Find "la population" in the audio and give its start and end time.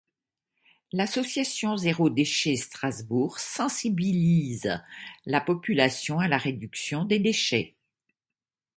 5.27-6.17